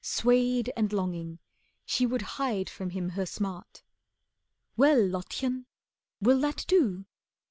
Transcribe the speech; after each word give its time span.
Swayed 0.03 0.73
And 0.75 0.91
longing, 0.91 1.37
she 1.85 2.07
would 2.07 2.23
hide 2.41 2.71
from 2.71 2.89
him 2.89 3.09
her 3.09 3.25
smart. 3.27 3.83
"Well, 4.75 4.97
Lottchen, 5.07 5.67
will 6.19 6.39
that 6.41 6.65
do?" 6.67 7.05